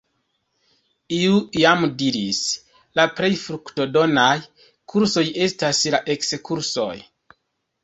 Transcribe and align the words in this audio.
Iu 1.17 1.35
iam 1.59 1.85
diris: 1.99 2.39
”La 3.01 3.05
plej 3.21 3.31
fruktodonaj 3.43 4.33
kursoj 4.95 5.27
estas 5.51 5.85
la 5.99 6.03
ekskursoj”. 6.17 6.91